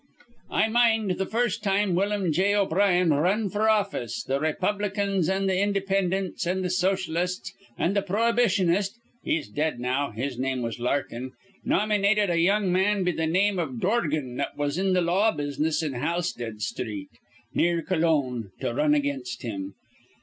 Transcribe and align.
"I 0.49 0.67
mind 0.67 1.19
th' 1.19 1.29
first 1.29 1.61
time 1.61 1.93
Willum 1.93 2.31
J. 2.33 2.55
O'Brien 2.55 3.11
r 3.11 3.21
run 3.21 3.51
f'r 3.51 3.69
office, 3.69 4.23
th' 4.23 4.31
Raypublicans 4.41 5.29
an' 5.29 5.45
th' 5.45 5.51
Indypindants 5.51 6.47
an' 6.47 6.63
th' 6.63 6.71
Socialists 6.71 7.53
an' 7.77 7.93
th' 7.93 8.03
Prohybitionist 8.07 8.95
(he's 9.23 9.47
dead 9.47 9.79
now, 9.79 10.09
his 10.09 10.39
name 10.39 10.63
was 10.63 10.79
Larkin) 10.79 11.33
nommynated 11.63 12.31
a 12.31 12.39
young 12.39 12.71
man 12.71 13.03
be 13.03 13.13
th' 13.13 13.29
name 13.29 13.59
iv 13.59 13.79
Dorgan 13.79 14.37
that 14.37 14.57
was 14.57 14.79
in 14.79 14.95
th' 14.95 15.03
law 15.03 15.31
business 15.33 15.83
in 15.83 15.93
Halsted 15.93 16.61
Sthreet, 16.63 17.11
near 17.53 17.83
Cologne, 17.83 18.49
to 18.59 18.69
r 18.69 18.73
run 18.73 18.95
again' 18.95 19.21
him. 19.41 19.75